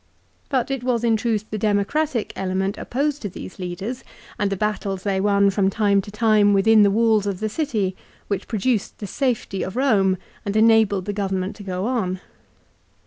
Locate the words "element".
2.35-2.75